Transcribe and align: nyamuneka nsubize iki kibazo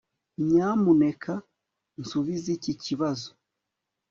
nyamuneka 0.47 1.33
nsubize 1.99 2.49
iki 2.57 2.73
kibazo 2.83 3.29